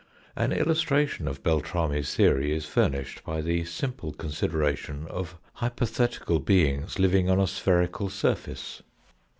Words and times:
An 0.35 0.51
illustration 0.51 1.27
of 1.27 1.43
Beltrami's 1.43 2.15
theory 2.15 2.51
is 2.53 2.65
furnished 2.65 3.23
by 3.23 3.39
the 3.41 3.65
simple 3.65 4.13
consideration 4.13 5.05
of 5.07 5.37
hypothetical 5.53 6.39
beings 6.39 6.97
living 6.97 7.29
on 7.29 7.39
a 7.39 7.45
spherical 7.45 8.09
surface. 8.09 8.81